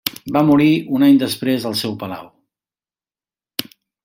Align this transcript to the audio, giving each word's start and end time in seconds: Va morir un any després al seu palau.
Va 0.35 0.41
morir 0.45 0.69
un 0.99 1.05
any 1.09 1.19
després 1.25 1.67
al 1.71 1.77
seu 1.83 1.93
palau. 2.05 2.27